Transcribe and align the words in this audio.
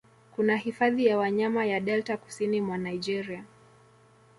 Kuna 0.35 0.57
hifadhi 0.57 1.05
ya 1.05 1.17
wanyama 1.17 1.65
ya 1.65 1.79
Delta 1.79 2.17
kusini 2.17 2.61
mwa 2.61 2.77
Naigeria 2.77 3.45